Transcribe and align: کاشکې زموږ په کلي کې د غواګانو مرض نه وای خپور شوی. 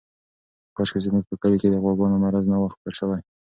کاشکې 0.75 0.99
زموږ 1.05 1.23
په 1.29 1.35
کلي 1.41 1.57
کې 1.61 1.69
د 1.71 1.75
غواګانو 1.83 2.21
مرض 2.23 2.45
نه 2.51 2.57
وای 2.59 2.71
خپور 2.73 2.93
شوی. 2.99 3.19